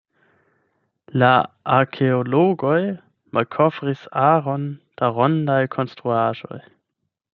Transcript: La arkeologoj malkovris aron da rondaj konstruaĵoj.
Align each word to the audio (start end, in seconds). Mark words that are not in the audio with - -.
La 1.23 1.29
arkeologoj 1.75 2.79
malkovris 3.39 4.03
aron 4.23 4.65
da 5.03 5.11
rondaj 5.19 5.63
konstruaĵoj. 5.77 6.61